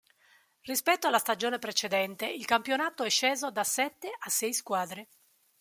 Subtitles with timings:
[0.63, 5.09] Rispetto alla stagione precedente, il campionato è sceso da sette a sei squadre.